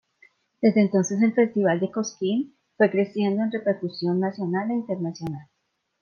[0.63, 5.45] Desde entonces el Festival de Cosquín fue creciendo en repercusión nacional e internacional.